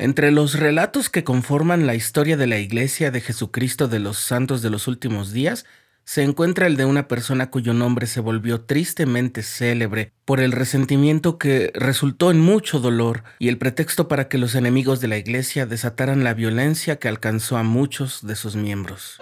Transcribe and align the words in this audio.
Entre 0.00 0.30
los 0.30 0.56
relatos 0.56 1.10
que 1.10 1.24
conforman 1.24 1.88
la 1.88 1.96
historia 1.96 2.36
de 2.36 2.46
la 2.46 2.58
Iglesia 2.58 3.10
de 3.10 3.20
Jesucristo 3.20 3.88
de 3.88 3.98
los 3.98 4.16
Santos 4.16 4.62
de 4.62 4.70
los 4.70 4.86
Últimos 4.86 5.32
Días, 5.32 5.66
se 6.04 6.22
encuentra 6.22 6.68
el 6.68 6.76
de 6.76 6.84
una 6.84 7.08
persona 7.08 7.50
cuyo 7.50 7.74
nombre 7.74 8.06
se 8.06 8.20
volvió 8.20 8.60
tristemente 8.60 9.42
célebre 9.42 10.12
por 10.24 10.38
el 10.38 10.52
resentimiento 10.52 11.36
que 11.36 11.72
resultó 11.74 12.30
en 12.30 12.38
mucho 12.38 12.78
dolor 12.78 13.24
y 13.40 13.48
el 13.48 13.58
pretexto 13.58 14.06
para 14.06 14.28
que 14.28 14.38
los 14.38 14.54
enemigos 14.54 15.00
de 15.00 15.08
la 15.08 15.16
Iglesia 15.16 15.66
desataran 15.66 16.22
la 16.22 16.32
violencia 16.32 17.00
que 17.00 17.08
alcanzó 17.08 17.56
a 17.56 17.64
muchos 17.64 18.24
de 18.24 18.36
sus 18.36 18.54
miembros. 18.54 19.18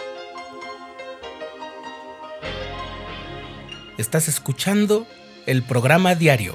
Estás 3.97 4.29
escuchando 4.29 5.07
el 5.47 5.63
programa 5.63 6.15
diario 6.15 6.55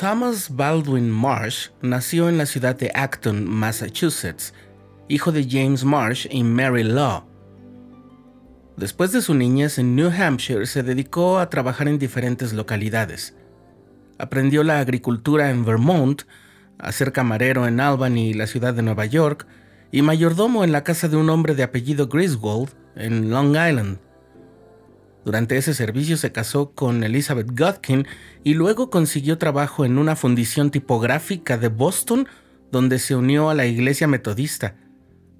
Thomas 0.00 0.48
Baldwin 0.48 1.10
Marsh 1.10 1.68
nació 1.82 2.30
en 2.30 2.38
la 2.38 2.46
ciudad 2.46 2.74
de 2.74 2.90
Acton, 2.94 3.46
Massachusetts, 3.46 4.54
hijo 5.08 5.30
de 5.30 5.46
James 5.46 5.84
Marsh 5.84 6.26
y 6.30 6.42
Mary 6.42 6.84
Law. 6.84 7.26
Después 8.78 9.12
de 9.12 9.20
su 9.20 9.34
niñez 9.34 9.78
en 9.78 9.94
New 9.94 10.10
Hampshire, 10.10 10.64
se 10.64 10.82
dedicó 10.82 11.38
a 11.38 11.50
trabajar 11.50 11.86
en 11.86 11.98
diferentes 11.98 12.54
localidades. 12.54 13.34
Aprendió 14.16 14.64
la 14.64 14.80
agricultura 14.80 15.50
en 15.50 15.66
Vermont, 15.66 16.22
a 16.78 16.92
ser 16.92 17.12
camarero 17.12 17.66
en 17.66 17.78
Albany, 17.78 18.32
la 18.32 18.46
ciudad 18.46 18.72
de 18.72 18.80
Nueva 18.80 19.04
York, 19.04 19.46
y 19.92 20.00
mayordomo 20.00 20.64
en 20.64 20.72
la 20.72 20.82
casa 20.82 21.08
de 21.08 21.18
un 21.18 21.28
hombre 21.28 21.54
de 21.54 21.62
apellido 21.62 22.08
Griswold, 22.08 22.70
en 22.96 23.28
Long 23.28 23.50
Island. 23.50 23.98
Durante 25.24 25.56
ese 25.56 25.74
servicio 25.74 26.16
se 26.16 26.32
casó 26.32 26.72
con 26.72 27.04
Elizabeth 27.04 27.50
Godkin 27.58 28.06
y 28.42 28.54
luego 28.54 28.90
consiguió 28.90 29.36
trabajo 29.38 29.84
en 29.84 29.98
una 29.98 30.16
fundición 30.16 30.70
tipográfica 30.70 31.58
de 31.58 31.68
Boston 31.68 32.26
donde 32.72 32.98
se 32.98 33.14
unió 33.14 33.50
a 33.50 33.54
la 33.54 33.66
iglesia 33.66 34.06
metodista. 34.06 34.76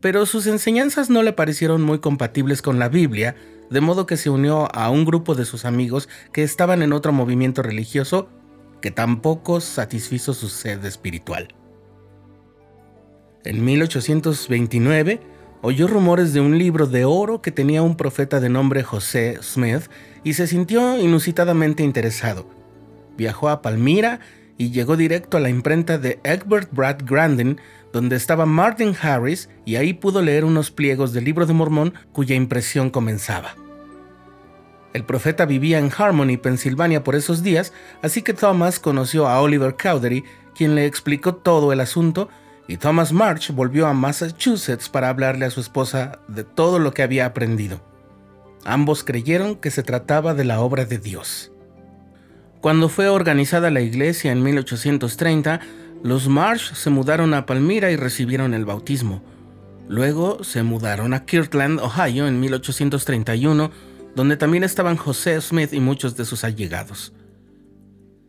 Pero 0.00 0.26
sus 0.26 0.46
enseñanzas 0.46 1.10
no 1.10 1.22
le 1.22 1.32
parecieron 1.32 1.82
muy 1.82 2.00
compatibles 2.00 2.62
con 2.62 2.78
la 2.78 2.88
Biblia, 2.88 3.36
de 3.70 3.80
modo 3.80 4.06
que 4.06 4.16
se 4.16 4.30
unió 4.30 4.68
a 4.74 4.90
un 4.90 5.04
grupo 5.04 5.34
de 5.34 5.44
sus 5.44 5.64
amigos 5.64 6.08
que 6.32 6.42
estaban 6.42 6.82
en 6.82 6.92
otro 6.92 7.12
movimiento 7.12 7.62
religioso 7.62 8.28
que 8.80 8.90
tampoco 8.90 9.60
satisfizo 9.60 10.34
su 10.34 10.48
sed 10.48 10.84
espiritual. 10.84 11.54
En 13.44 13.64
1829, 13.64 15.20
oyó 15.62 15.86
rumores 15.86 16.32
de 16.32 16.40
un 16.40 16.58
libro 16.58 16.86
de 16.86 17.04
oro 17.04 17.42
que 17.42 17.52
tenía 17.52 17.82
un 17.82 17.96
profeta 17.96 18.40
de 18.40 18.48
nombre 18.48 18.82
José 18.82 19.38
Smith 19.42 19.90
y 20.24 20.34
se 20.34 20.46
sintió 20.46 20.98
inusitadamente 20.98 21.82
interesado. 21.82 22.46
Viajó 23.16 23.48
a 23.48 23.62
Palmira 23.62 24.20
y 24.56 24.70
llegó 24.70 24.96
directo 24.96 25.36
a 25.36 25.40
la 25.40 25.48
imprenta 25.48 25.98
de 25.98 26.20
Egbert 26.22 26.70
Brad 26.72 26.98
Grandin, 27.04 27.60
donde 27.92 28.16
estaba 28.16 28.46
Martin 28.46 28.94
Harris, 29.00 29.48
y 29.64 29.76
ahí 29.76 29.94
pudo 29.94 30.22
leer 30.22 30.44
unos 30.44 30.70
pliegos 30.70 31.12
del 31.12 31.24
libro 31.24 31.46
de 31.46 31.54
Mormón 31.54 31.94
cuya 32.12 32.36
impresión 32.36 32.90
comenzaba. 32.90 33.56
El 34.92 35.04
profeta 35.04 35.46
vivía 35.46 35.78
en 35.78 35.90
Harmony, 35.96 36.36
Pensilvania 36.36 37.04
por 37.04 37.14
esos 37.14 37.42
días, 37.42 37.72
así 38.02 38.22
que 38.22 38.34
Thomas 38.34 38.80
conoció 38.80 39.28
a 39.28 39.40
Oliver 39.40 39.76
Cowdery, 39.76 40.24
quien 40.54 40.74
le 40.74 40.86
explicó 40.86 41.34
todo 41.36 41.72
el 41.72 41.80
asunto 41.80 42.28
y 42.70 42.76
Thomas 42.76 43.12
March 43.12 43.50
volvió 43.50 43.88
a 43.88 43.94
Massachusetts 43.94 44.88
para 44.88 45.08
hablarle 45.08 45.44
a 45.44 45.50
su 45.50 45.58
esposa 45.58 46.20
de 46.28 46.44
todo 46.44 46.78
lo 46.78 46.94
que 46.94 47.02
había 47.02 47.26
aprendido. 47.26 47.80
Ambos 48.64 49.02
creyeron 49.02 49.56
que 49.56 49.72
se 49.72 49.82
trataba 49.82 50.34
de 50.34 50.44
la 50.44 50.60
obra 50.60 50.84
de 50.84 50.98
Dios. 50.98 51.50
Cuando 52.60 52.88
fue 52.88 53.08
organizada 53.08 53.72
la 53.72 53.80
iglesia 53.80 54.30
en 54.30 54.44
1830, 54.44 55.58
los 56.04 56.28
Marsh 56.28 56.74
se 56.74 56.90
mudaron 56.90 57.34
a 57.34 57.44
Palmyra 57.44 57.90
y 57.90 57.96
recibieron 57.96 58.54
el 58.54 58.64
bautismo. 58.64 59.20
Luego 59.88 60.44
se 60.44 60.62
mudaron 60.62 61.12
a 61.12 61.24
Kirtland, 61.24 61.80
Ohio, 61.80 62.28
en 62.28 62.38
1831, 62.38 63.72
donde 64.14 64.36
también 64.36 64.62
estaban 64.62 64.96
José 64.96 65.40
Smith 65.40 65.72
y 65.72 65.80
muchos 65.80 66.16
de 66.16 66.24
sus 66.24 66.44
allegados. 66.44 67.12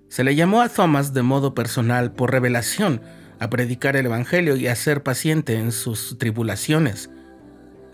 Se 0.09 0.23
le 0.23 0.33
llamó 0.33 0.63
a 0.63 0.69
Thomas 0.69 1.13
de 1.13 1.21
modo 1.21 1.53
personal 1.53 2.11
por 2.13 2.31
revelación, 2.31 3.01
a 3.41 3.49
predicar 3.49 3.95
el 3.95 4.05
Evangelio 4.05 4.55
y 4.55 4.67
a 4.67 4.75
ser 4.75 5.01
paciente 5.01 5.55
en 5.55 5.71
sus 5.71 6.19
tribulaciones. 6.19 7.09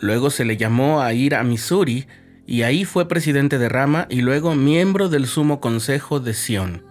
Luego 0.01 0.29
se 0.29 0.43
le 0.43 0.57
llamó 0.57 1.01
a 1.01 1.13
ir 1.13 1.35
a 1.35 1.43
Missouri 1.43 2.05
y 2.45 2.63
ahí 2.63 2.83
fue 2.83 3.07
presidente 3.07 3.57
de 3.57 3.69
Rama 3.69 4.07
y 4.09 4.21
luego 4.21 4.55
miembro 4.55 5.07
del 5.07 5.25
Sumo 5.25 5.61
Consejo 5.61 6.19
de 6.19 6.33
Sion. 6.33 6.83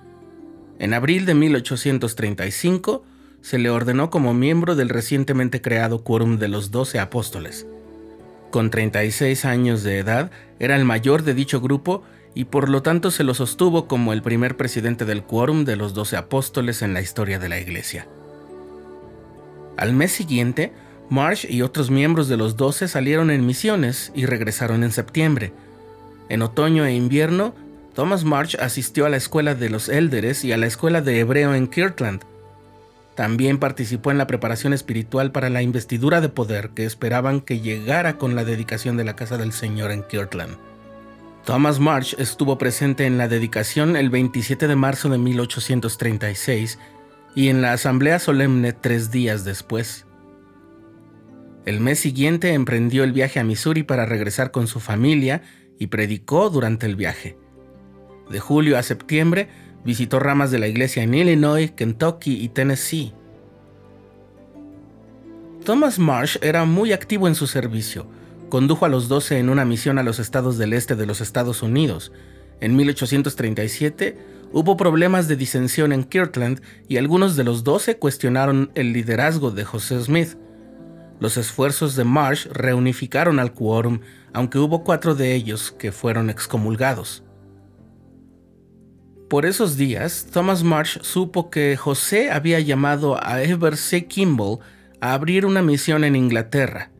En 0.78 0.94
abril 0.94 1.26
de 1.26 1.34
1835 1.34 3.04
se 3.42 3.58
le 3.58 3.68
ordenó 3.68 4.08
como 4.08 4.32
miembro 4.32 4.74
del 4.74 4.88
recientemente 4.88 5.60
creado 5.60 6.02
Quórum 6.02 6.38
de 6.38 6.48
los 6.48 6.70
Doce 6.70 6.98
Apóstoles. 6.98 7.66
Con 8.50 8.70
36 8.70 9.44
años 9.44 9.82
de 9.82 9.98
edad, 9.98 10.30
era 10.58 10.76
el 10.76 10.86
mayor 10.86 11.24
de 11.24 11.34
dicho 11.34 11.60
grupo 11.60 12.04
y 12.34 12.44
por 12.44 12.70
lo 12.70 12.80
tanto 12.80 13.10
se 13.10 13.22
lo 13.22 13.34
sostuvo 13.34 13.86
como 13.86 14.14
el 14.14 14.22
primer 14.22 14.56
presidente 14.56 15.04
del 15.04 15.24
Quórum 15.24 15.66
de 15.66 15.76
los 15.76 15.92
Doce 15.92 16.16
Apóstoles 16.16 16.80
en 16.80 16.94
la 16.94 17.02
historia 17.02 17.38
de 17.38 17.50
la 17.50 17.60
Iglesia. 17.60 18.06
Al 19.76 19.92
mes 19.92 20.12
siguiente, 20.12 20.72
Marsh 21.10 21.46
y 21.48 21.62
otros 21.62 21.90
miembros 21.90 22.28
de 22.28 22.36
los 22.36 22.56
doce 22.56 22.88
salieron 22.88 23.30
en 23.30 23.46
misiones 23.46 24.12
y 24.14 24.26
regresaron 24.26 24.82
en 24.82 24.92
septiembre. 24.92 25.52
En 26.28 26.42
otoño 26.42 26.84
e 26.84 26.94
invierno, 26.94 27.54
Thomas 27.94 28.24
Marsh 28.24 28.56
asistió 28.60 29.06
a 29.06 29.08
la 29.08 29.16
escuela 29.16 29.54
de 29.54 29.70
los 29.70 29.88
élderes 29.88 30.44
y 30.44 30.52
a 30.52 30.56
la 30.56 30.66
escuela 30.66 31.00
de 31.00 31.20
hebreo 31.20 31.54
en 31.54 31.66
Kirtland. 31.66 32.22
También 33.14 33.58
participó 33.58 34.10
en 34.10 34.18
la 34.18 34.26
preparación 34.26 34.74
espiritual 34.74 35.32
para 35.32 35.48
la 35.48 35.62
investidura 35.62 36.20
de 36.20 36.28
poder 36.28 36.70
que 36.70 36.84
esperaban 36.84 37.40
que 37.40 37.60
llegara 37.60 38.18
con 38.18 38.34
la 38.34 38.44
dedicación 38.44 38.96
de 38.96 39.04
la 39.04 39.16
casa 39.16 39.38
del 39.38 39.52
Señor 39.52 39.92
en 39.92 40.02
Kirtland. 40.02 40.58
Thomas 41.46 41.78
Marsh 41.78 42.14
estuvo 42.18 42.58
presente 42.58 43.06
en 43.06 43.18
la 43.18 43.28
dedicación 43.28 43.96
el 43.96 44.10
27 44.10 44.66
de 44.66 44.76
marzo 44.76 45.08
de 45.08 45.16
1836 45.16 46.78
y 47.36 47.50
en 47.50 47.60
la 47.60 47.74
asamblea 47.74 48.18
solemne 48.18 48.72
tres 48.72 49.10
días 49.12 49.44
después. 49.44 50.06
El 51.66 51.80
mes 51.80 51.98
siguiente 51.98 52.54
emprendió 52.54 53.04
el 53.04 53.12
viaje 53.12 53.38
a 53.38 53.44
Missouri 53.44 53.82
para 53.82 54.06
regresar 54.06 54.50
con 54.50 54.66
su 54.66 54.80
familia 54.80 55.42
y 55.78 55.88
predicó 55.88 56.48
durante 56.48 56.86
el 56.86 56.96
viaje. 56.96 57.36
De 58.30 58.40
julio 58.40 58.78
a 58.78 58.82
septiembre 58.82 59.48
visitó 59.84 60.18
ramas 60.18 60.50
de 60.50 60.58
la 60.58 60.66
iglesia 60.66 61.02
en 61.02 61.12
Illinois, 61.12 61.70
Kentucky 61.72 62.42
y 62.42 62.48
Tennessee. 62.48 63.12
Thomas 65.62 65.98
Marsh 65.98 66.38
era 66.40 66.64
muy 66.64 66.92
activo 66.92 67.28
en 67.28 67.34
su 67.34 67.46
servicio. 67.46 68.08
Condujo 68.48 68.86
a 68.86 68.88
los 68.88 69.08
doce 69.08 69.38
en 69.38 69.50
una 69.50 69.66
misión 69.66 69.98
a 69.98 70.02
los 70.02 70.20
estados 70.20 70.56
del 70.56 70.72
este 70.72 70.96
de 70.96 71.04
los 71.04 71.20
Estados 71.20 71.62
Unidos. 71.62 72.12
En 72.60 72.76
1837 72.76 74.16
Hubo 74.52 74.76
problemas 74.76 75.28
de 75.28 75.36
disensión 75.36 75.92
en 75.92 76.04
Kirtland 76.04 76.60
y 76.88 76.96
algunos 76.96 77.36
de 77.36 77.44
los 77.44 77.64
doce 77.64 77.98
cuestionaron 77.98 78.70
el 78.74 78.92
liderazgo 78.92 79.50
de 79.50 79.64
José 79.64 80.00
Smith. 80.00 80.36
Los 81.18 81.36
esfuerzos 81.36 81.96
de 81.96 82.04
Marsh 82.04 82.46
reunificaron 82.48 83.38
al 83.38 83.52
quórum, 83.52 84.00
aunque 84.32 84.58
hubo 84.58 84.84
cuatro 84.84 85.14
de 85.14 85.34
ellos 85.34 85.72
que 85.72 85.92
fueron 85.92 86.30
excomulgados. 86.30 87.22
Por 89.28 89.44
esos 89.44 89.76
días, 89.76 90.28
Thomas 90.32 90.62
Marsh 90.62 91.00
supo 91.00 91.50
que 91.50 91.76
José 91.76 92.30
había 92.30 92.60
llamado 92.60 93.18
a 93.20 93.42
Ever 93.42 93.76
C. 93.76 94.06
Kimball 94.06 94.60
a 95.00 95.14
abrir 95.14 95.46
una 95.46 95.62
misión 95.62 96.04
en 96.04 96.14
Inglaterra. 96.14 96.92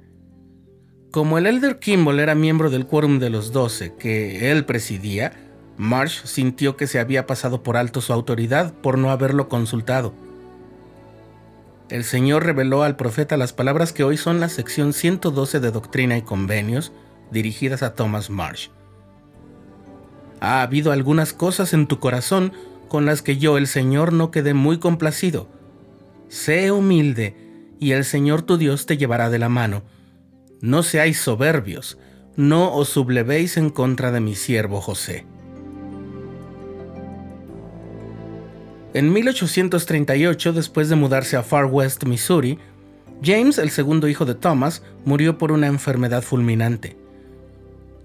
Como 1.13 1.39
el 1.39 1.47
elder 1.47 1.79
Kimball 1.79 2.19
era 2.19 2.35
miembro 2.35 2.69
del 2.69 2.87
quórum 2.87 3.21
de 3.21 3.31
los 3.31 3.53
doce 3.53 3.95
que 3.97 4.51
él 4.51 4.65
presidía, 4.65 5.46
Marsh 5.79 6.25
sintió 6.25 6.77
que 6.77 6.87
se 6.87 6.99
había 6.99 7.27
pasado 7.27 7.63
por 7.63 7.77
alto 7.77 8.01
su 8.01 8.13
autoridad 8.13 8.73
por 8.75 8.99
no 8.99 9.11
haberlo 9.11 9.49
consultado. 9.49 10.15
El 11.89 12.03
Señor 12.03 12.45
reveló 12.45 12.83
al 12.83 12.97
profeta 12.97 13.37
las 13.37 13.53
palabras 13.53 13.93
que 13.93 14.03
hoy 14.03 14.17
son 14.17 14.41
la 14.41 14.49
sección 14.49 14.93
112 14.93 15.61
de 15.61 15.71
Doctrina 15.71 16.17
y 16.17 16.23
Convenios, 16.23 16.93
dirigidas 17.31 17.83
a 17.83 17.95
Thomas 17.95 18.31
Marsh. 18.31 18.69
Ha 20.41 20.63
habido 20.63 20.93
algunas 20.93 21.33
cosas 21.33 21.73
en 21.73 21.87
tu 21.87 22.01
corazón 22.01 22.53
con 22.89 23.07
las 23.07 23.23
que 23.23 23.37
yo, 23.37 23.59
el 23.59 23.67
Señor, 23.67 24.13
no 24.13 24.31
quedé 24.31 24.55
muy 24.55 24.79
complacido. 24.79 25.49
Sé 26.29 26.71
humilde 26.73 27.37
y 27.79 27.93
el 27.93 28.05
Señor 28.05 28.43
tu 28.43 28.57
Dios 28.57 28.87
te 28.87 28.97
llevará 28.97 29.31
de 29.31 29.39
la 29.39 29.49
mano. 29.49 29.83
No 30.61 30.83
seáis 30.83 31.21
soberbios, 31.21 31.99
no 32.37 32.75
os 32.75 32.89
sublevéis 32.89 33.57
en 33.57 33.71
contra 33.71 34.11
de 34.11 34.21
mi 34.21 34.35
siervo 34.35 34.81
José. 34.81 35.27
En 38.97 39.13
1838, 39.13 40.55
después 40.55 40.89
de 40.89 40.97
mudarse 40.97 41.37
a 41.37 41.43
Far 41.43 41.67
West, 41.67 42.05
Missouri, 42.05 42.59
James, 43.23 43.59
el 43.59 43.69
segundo 43.69 44.09
hijo 44.09 44.25
de 44.25 44.35
Thomas, 44.35 44.83
murió 45.05 45.37
por 45.37 45.53
una 45.53 45.67
enfermedad 45.67 46.23
fulminante. 46.23 46.97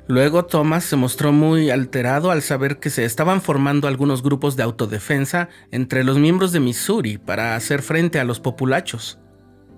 Luego 0.09 0.43
Thomas 0.43 0.83
se 0.83 0.97
mostró 0.97 1.31
muy 1.31 1.69
alterado 1.69 2.29
al 2.29 2.41
saber 2.41 2.79
que 2.79 2.89
se 2.89 3.05
estaban 3.05 3.41
formando 3.41 3.87
algunos 3.87 4.21
grupos 4.21 4.57
de 4.57 4.63
autodefensa 4.63 5.47
entre 5.71 6.03
los 6.03 6.19
miembros 6.19 6.51
de 6.51 6.59
Missouri 6.59 7.17
para 7.17 7.55
hacer 7.55 7.81
frente 7.83 8.19
a 8.19 8.25
los 8.25 8.41
populachos. 8.41 9.17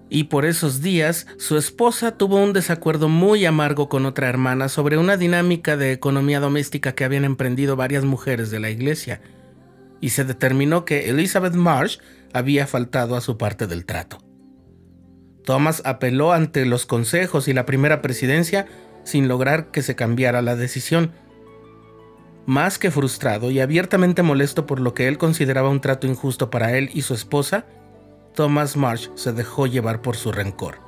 Y 0.09 0.23
por 0.23 0.45
esos 0.45 0.81
días 0.81 1.27
su 1.37 1.57
esposa 1.57 2.17
tuvo 2.17 2.37
un 2.37 2.53
desacuerdo 2.53 3.07
muy 3.07 3.45
amargo 3.45 3.87
con 3.87 4.07
otra 4.07 4.29
hermana 4.29 4.67
sobre 4.67 4.97
una 4.97 5.15
dinámica 5.15 5.77
de 5.77 5.91
economía 5.91 6.39
doméstica 6.39 6.95
que 6.95 7.03
habían 7.03 7.23
emprendido 7.23 7.75
varias 7.75 8.03
mujeres 8.03 8.49
de 8.49 8.59
la 8.59 8.71
iglesia, 8.71 9.21
y 10.03 10.09
se 10.09 10.25
determinó 10.25 10.83
que 10.83 11.09
Elizabeth 11.09 11.53
Marsh 11.53 11.99
había 12.33 12.67
faltado 12.67 13.15
a 13.15 13.21
su 13.21 13.37
parte 13.37 13.67
del 13.67 13.85
trato. 13.85 14.17
Thomas 15.45 15.81
apeló 15.85 16.33
ante 16.33 16.65
los 16.65 16.85
consejos 16.85 17.47
y 17.47 17.53
la 17.53 17.65
primera 17.65 18.01
presidencia 18.01 18.65
sin 19.05 19.29
lograr 19.29 19.71
que 19.71 19.81
se 19.81 19.95
cambiara 19.95 20.41
la 20.41 20.57
decisión. 20.57 21.13
Más 22.45 22.79
que 22.79 22.91
frustrado 22.91 23.49
y 23.49 23.61
abiertamente 23.61 24.23
molesto 24.23 24.65
por 24.65 24.81
lo 24.81 24.93
que 24.93 25.07
él 25.07 25.17
consideraba 25.17 25.69
un 25.69 25.79
trato 25.79 26.05
injusto 26.05 26.49
para 26.49 26.77
él 26.77 26.89
y 26.93 27.03
su 27.03 27.13
esposa, 27.13 27.65
Thomas 28.35 28.75
Marsh 28.75 29.07
se 29.15 29.31
dejó 29.31 29.67
llevar 29.67 30.01
por 30.01 30.17
su 30.17 30.33
rencor. 30.33 30.79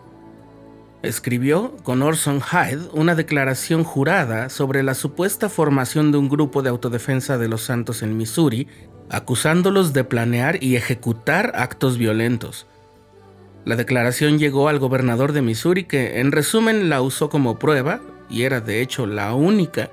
Escribió 1.03 1.77
con 1.83 2.01
Orson 2.01 2.41
Hyde 2.41 2.89
una 2.91 3.15
declaración 3.15 3.85
jurada 3.85 4.49
sobre 4.49 4.83
la 4.83 4.93
supuesta 4.93 5.47
formación 5.47 6.11
de 6.11 6.17
un 6.17 6.27
grupo 6.27 6.61
de 6.61 6.69
autodefensa 6.69 7.37
de 7.37 7.47
los 7.47 7.61
santos 7.61 8.03
en 8.03 8.17
Missouri, 8.17 8.67
acusándolos 9.09 9.93
de 9.93 10.03
planear 10.03 10.63
y 10.63 10.75
ejecutar 10.75 11.53
actos 11.55 11.97
violentos. 11.97 12.67
La 13.65 13.75
declaración 13.75 14.37
llegó 14.37 14.69
al 14.69 14.79
gobernador 14.79 15.31
de 15.31 15.41
Missouri 15.41 15.85
que 15.85 16.19
en 16.19 16.31
resumen 16.31 16.89
la 16.89 17.01
usó 17.01 17.29
como 17.29 17.57
prueba, 17.57 18.01
y 18.29 18.43
era 18.43 18.61
de 18.61 18.81
hecho 18.81 19.05
la 19.05 19.33
única, 19.33 19.89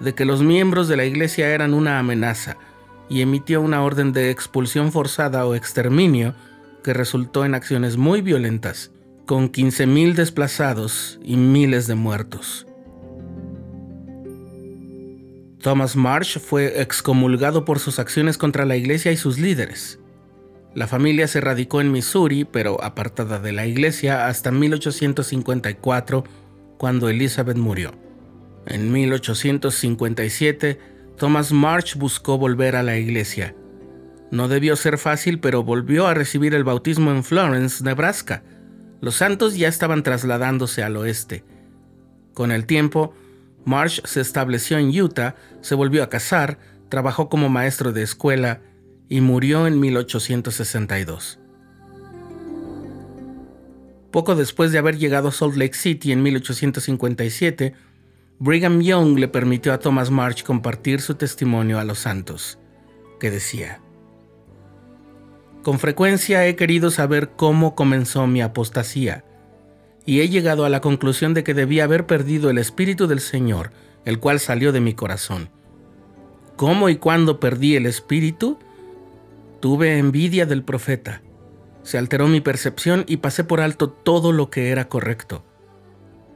de 0.00 0.14
que 0.14 0.24
los 0.24 0.42
miembros 0.42 0.88
de 0.88 0.96
la 0.96 1.04
iglesia 1.04 1.48
eran 1.48 1.74
una 1.74 1.98
amenaza, 1.98 2.56
y 3.08 3.20
emitió 3.20 3.60
una 3.60 3.82
orden 3.82 4.12
de 4.12 4.30
expulsión 4.30 4.92
forzada 4.92 5.46
o 5.46 5.54
exterminio 5.54 6.34
que 6.82 6.94
resultó 6.94 7.44
en 7.44 7.54
acciones 7.54 7.96
muy 7.96 8.22
violentas, 8.22 8.90
con 9.26 9.52
15.000 9.52 10.14
desplazados 10.14 11.18
y 11.22 11.36
miles 11.36 11.86
de 11.86 11.94
muertos. 11.94 12.66
Thomas 15.62 15.94
Marsh 15.96 16.38
fue 16.38 16.82
excomulgado 16.82 17.64
por 17.64 17.78
sus 17.78 17.98
acciones 17.98 18.36
contra 18.36 18.66
la 18.66 18.76
iglesia 18.76 19.12
y 19.12 19.16
sus 19.16 19.38
líderes. 19.38 20.00
La 20.74 20.88
familia 20.88 21.28
se 21.28 21.40
radicó 21.40 21.80
en 21.80 21.92
Missouri, 21.92 22.44
pero 22.44 22.82
apartada 22.82 23.38
de 23.38 23.52
la 23.52 23.66
iglesia 23.66 24.26
hasta 24.26 24.50
1854, 24.50 26.24
cuando 26.78 27.08
Elizabeth 27.08 27.56
murió. 27.56 27.92
En 28.66 28.90
1857, 28.90 30.80
Thomas 31.16 31.52
March 31.52 31.96
buscó 31.96 32.38
volver 32.38 32.74
a 32.74 32.82
la 32.82 32.98
iglesia. 32.98 33.54
No 34.32 34.48
debió 34.48 34.74
ser 34.74 34.98
fácil, 34.98 35.38
pero 35.38 35.62
volvió 35.62 36.08
a 36.08 36.14
recibir 36.14 36.54
el 36.54 36.64
bautismo 36.64 37.12
en 37.12 37.22
Florence, 37.22 37.84
Nebraska. 37.84 38.42
Los 39.00 39.16
santos 39.16 39.56
ya 39.56 39.68
estaban 39.68 40.02
trasladándose 40.02 40.82
al 40.82 40.96
oeste. 40.96 41.44
Con 42.34 42.50
el 42.50 42.66
tiempo, 42.66 43.14
March 43.64 44.02
se 44.04 44.20
estableció 44.20 44.78
en 44.78 44.88
Utah, 44.88 45.36
se 45.60 45.74
volvió 45.74 46.02
a 46.02 46.08
casar, 46.08 46.58
trabajó 46.88 47.28
como 47.28 47.48
maestro 47.48 47.92
de 47.92 48.02
escuela 48.02 48.60
y 49.08 49.20
murió 49.20 49.66
en 49.66 49.78
1862. 49.78 51.38
Poco 54.10 54.34
después 54.34 54.72
de 54.72 54.78
haber 54.78 54.98
llegado 54.98 55.28
a 55.28 55.32
Salt 55.32 55.56
Lake 55.56 55.74
City 55.74 56.12
en 56.12 56.22
1857, 56.22 57.74
Brigham 58.38 58.82
Young 58.82 59.18
le 59.18 59.28
permitió 59.28 59.72
a 59.72 59.78
Thomas 59.78 60.10
March 60.10 60.42
compartir 60.42 61.00
su 61.00 61.14
testimonio 61.14 61.78
a 61.78 61.84
los 61.84 62.00
santos, 62.00 62.58
que 63.20 63.30
decía, 63.30 63.80
Con 65.62 65.78
frecuencia 65.78 66.46
he 66.46 66.56
querido 66.56 66.90
saber 66.90 67.30
cómo 67.36 67.74
comenzó 67.74 68.26
mi 68.26 68.42
apostasía, 68.42 69.24
y 70.04 70.20
he 70.20 70.28
llegado 70.28 70.64
a 70.64 70.68
la 70.68 70.80
conclusión 70.80 71.34
de 71.34 71.44
que 71.44 71.54
debía 71.54 71.84
haber 71.84 72.06
perdido 72.06 72.50
el 72.50 72.58
Espíritu 72.58 73.06
del 73.06 73.20
Señor, 73.20 73.70
el 74.04 74.18
cual 74.18 74.40
salió 74.40 74.72
de 74.72 74.80
mi 74.80 74.94
corazón. 74.94 75.50
¿Cómo 76.56 76.88
y 76.88 76.96
cuándo 76.96 77.40
perdí 77.40 77.76
el 77.76 77.86
Espíritu? 77.86 78.58
Tuve 79.60 79.98
envidia 79.98 80.46
del 80.46 80.64
profeta. 80.64 81.22
Se 81.82 81.98
alteró 81.98 82.28
mi 82.28 82.40
percepción 82.40 83.04
y 83.06 83.18
pasé 83.18 83.44
por 83.44 83.60
alto 83.60 83.90
todo 83.90 84.32
lo 84.32 84.50
que 84.50 84.70
era 84.70 84.88
correcto. 84.88 85.44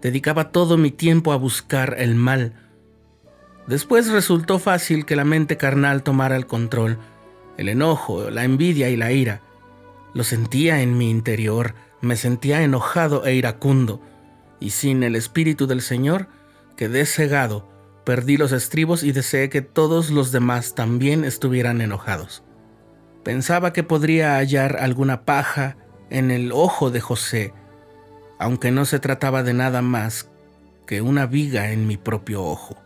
Dedicaba 0.01 0.51
todo 0.51 0.77
mi 0.77 0.91
tiempo 0.91 1.33
a 1.33 1.37
buscar 1.37 1.97
el 1.99 2.15
mal. 2.15 2.55
Después 3.67 4.09
resultó 4.09 4.59
fácil 4.59 5.05
que 5.05 5.17
la 5.17 5.25
mente 5.25 5.57
carnal 5.57 6.03
tomara 6.03 6.37
el 6.37 6.47
control, 6.47 6.99
el 7.57 7.69
enojo, 7.69 8.31
la 8.31 8.45
envidia 8.45 8.91
y 8.91 8.97
la 8.97 9.13
ira. 9.13 9.41
Lo 10.15 10.23
sentía 10.25 10.83
en 10.83 10.97
mi 10.97 11.11
interior, 11.11 11.75
me 12.01 12.17
sentía 12.17 12.63
enojado 12.63 13.27
e 13.27 13.35
iracundo, 13.35 14.01
y 14.61 14.71
sin 14.71 15.03
el 15.03 15.17
Espíritu 15.17 15.67
del 15.67 15.83
Señor 15.83 16.29
quedé 16.77 17.07
cegado, 17.07 17.69
perdí 18.05 18.37
los 18.37 18.53
estribos 18.53 19.03
y 19.03 19.13
deseé 19.13 19.49
que 19.49 19.63
todos 19.63 20.11
los 20.11 20.33
demás 20.33 20.75
también 20.75 21.25
estuvieran 21.25 21.81
enojados. 21.81 22.43
Pensaba 23.25 23.73
que 23.73 23.83
podría 23.83 24.37
hallar 24.37 24.77
alguna 24.81 25.25
paja 25.25 25.77
en 26.11 26.31
el 26.31 26.53
ojo 26.53 26.91
de 26.91 27.01
José, 27.01 27.53
aunque 28.39 28.71
no 28.71 28.85
se 28.85 29.01
trataba 29.01 29.43
de 29.43 29.55
nada 29.55 29.83
más 29.83 30.31
que 30.87 31.01
una 31.03 31.27
viga 31.27 31.73
en 31.73 31.87
mi 31.87 31.97
propio 31.97 32.45
ojo. 32.45 32.86